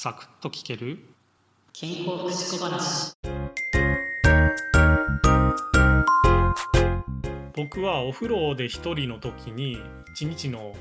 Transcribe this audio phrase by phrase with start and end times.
[0.00, 1.00] サクッと聞ける？
[1.72, 3.14] 健康福祉小話。
[7.56, 9.76] 僕はお風呂で一人の時に
[10.12, 10.76] 一日の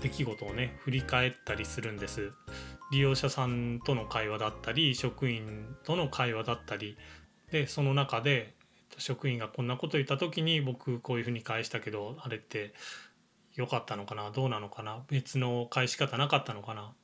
[0.00, 2.32] 出来事をね振り返ったりするんです。
[2.90, 6.96] 利用者さんとの会話だったり職員との会話だったり。
[7.50, 8.54] でその中で
[8.96, 12.72] 職員がこんなこと言った時に僕こういうふうに返したけどあれって
[13.54, 14.30] 良かったのかな？
[14.30, 15.02] どうなのかな？
[15.10, 16.94] 別の返し方なかったのかな、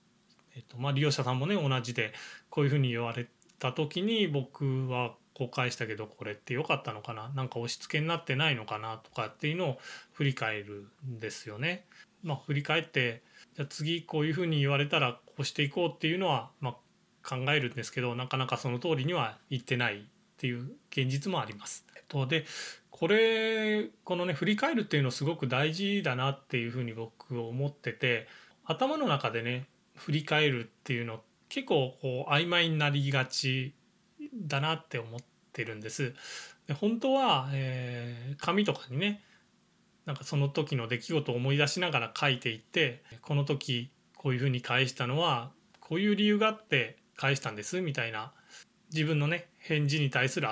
[0.59, 2.13] えっとまあ、利用者さんもね同じで
[2.51, 3.29] こういうふうに言われ
[3.61, 9.79] た時に僕はこう返したけどこれって良かったのかななんか押し付けになってないのかなとかっていうのを
[10.13, 11.85] 振り返るんですよね。
[12.25, 13.23] まあ、振り返って
[13.55, 16.71] じゃ次こういうふうに言われたらこうしていこうっていうのは、ま
[17.23, 20.01] あ、考えるんですけどなかなかその通りには言ってないっ
[20.39, 21.87] ていう現実もあります。
[22.09, 22.45] と、で
[22.91, 28.27] これこのね振り返るっていうのすごく大事だなっていうふうに僕思ってて
[28.65, 29.67] 頭の中でね
[29.99, 33.75] 振り返るっていうの結構こう曖昧になりがち
[34.35, 35.21] だなって思っ
[35.53, 36.15] てるんです。
[36.67, 39.23] で本当は、えー、紙とかにね
[40.05, 48.33] なんかその時の出来事を思い出しながら書いていってこの時こういうふうに返したのはこういう理由があって返したんですみたいな
[48.93, 50.49] 自分のね返事に対する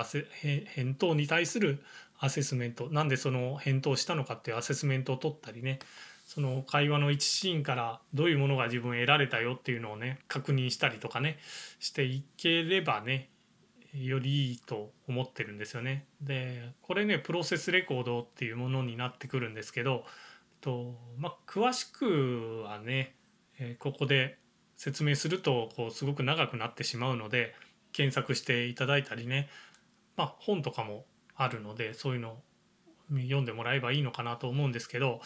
[0.74, 1.82] 返答に対する
[2.18, 5.78] アセスメントなんでその返答したのかっていうアセスメントを取ったりね
[6.26, 11.38] その会話の一シーンからどういうものが自分得られたよっていうのをね確認したりとかね
[11.78, 13.30] していければね
[13.94, 16.06] よりいいと思ってるんですよね。
[16.20, 20.04] でこれねプロセスレコードっていうものになってくるんですけど
[20.60, 23.14] と、まあ、詳しくはね、
[23.58, 24.38] えここで
[24.76, 27.54] 説明するとこうすごく長くなってしまうので
[27.92, 29.48] 検索していただいたりね、
[30.16, 32.42] まあ、本とかもあるのでそういうのを
[33.10, 35.20] 読んでもらえばいいのかなと思うんですけど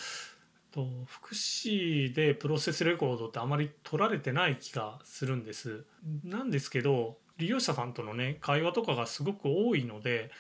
[0.73, 5.85] と福祉でプロセスレコードってあまり取られてない気がするんです。
[6.25, 10.31] なんですけど利用者さんとのね会話とかがすごく多いので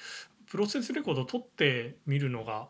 [0.46, 2.68] プロセスレコードを取ってみるのが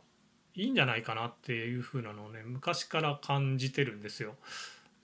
[0.54, 4.34] いいんじゃないかなっていう風なのをね昔から感じてるんですよ。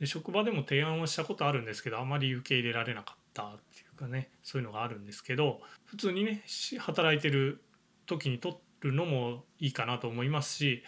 [0.01, 6.43] で職場でも提案をしたことあるんですけどあまり受け入れられなかったっていうかねそういうのがあるんですけど普通にね
[6.79, 7.63] 働いてる
[8.07, 10.83] 時に取るのもいいかなと思いますし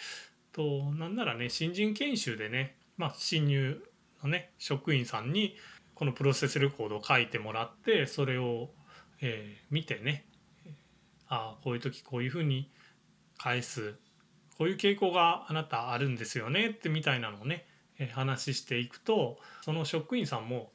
[0.53, 3.83] となんならね新人研修でね、まあ、新入
[4.23, 5.57] のね職員さんに
[5.95, 8.71] このプロセスレコードを書いてもらってそれを、
[9.21, 10.25] えー、見てね
[11.29, 12.71] ああこういう時こういうふうに
[13.37, 13.95] 返す
[14.57, 17.67] こういう傾向があなたあるんですよねってみたいなのをね
[18.13, 20.71] 話していくとその職員さんも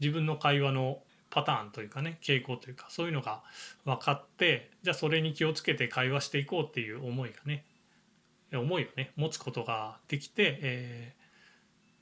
[0.00, 0.98] 自分の会話の
[1.30, 3.42] パターンというかね傾向というかそういうのが
[3.84, 7.64] 分かってじゃあそれに気をつけて会話していこうっていう思いがね
[8.56, 11.14] 思いをね持つことができて、え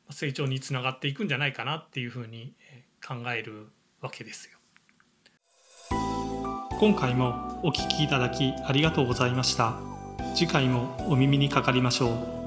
[0.08, 2.54] ー、成長につながっていくんじゃないかなっていうふうに
[3.06, 3.68] 考える
[4.00, 4.58] わけですよ。
[6.78, 9.78] 今回もお聞きいただきありがとうございました。
[10.34, 12.39] 次回もお耳にかかりましょう。